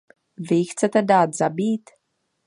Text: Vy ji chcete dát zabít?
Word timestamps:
Vy 0.47 0.55
ji 0.57 0.65
chcete 0.65 1.01
dát 1.01 1.33
zabít? 1.33 1.89